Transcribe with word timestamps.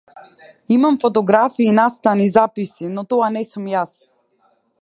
Имам 0.75 0.97
фотографии, 1.03 1.75
настани, 1.79 2.27
записи, 2.39 2.85
но 2.95 3.07
тоа 3.13 3.29
не 3.37 3.45
сум 3.53 3.73
јас. 3.77 3.97